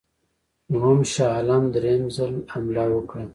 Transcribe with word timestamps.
دوهم 0.71 0.99
شاه 1.13 1.31
عالم 1.37 1.63
درېم 1.73 2.03
ځل 2.15 2.33
حمله 2.51 2.83
وکړه. 2.91 3.25